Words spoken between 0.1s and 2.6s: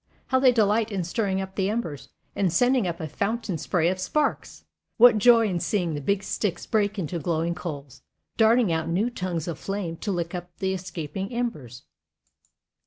How they delight in stirring up the embers and